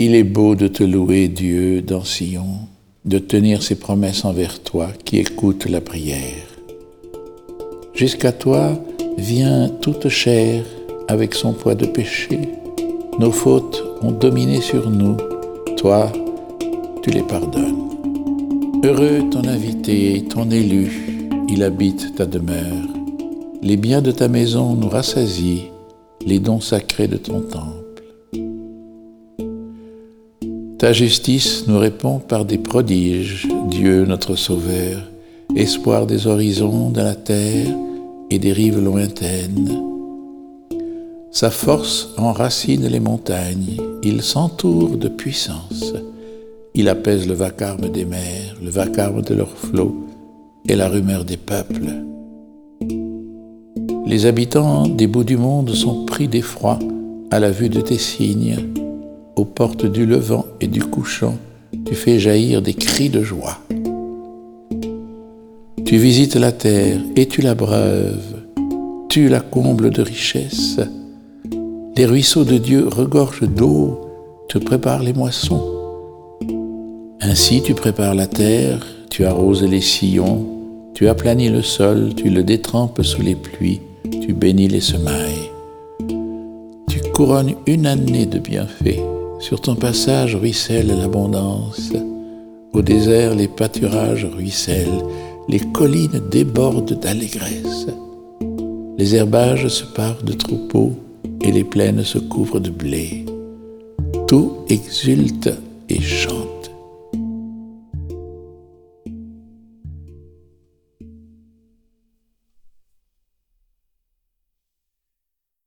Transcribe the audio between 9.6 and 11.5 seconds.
toute chair avec